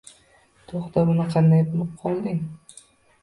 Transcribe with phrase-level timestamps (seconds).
[0.71, 2.39] To`xta buni qanday bilib qolding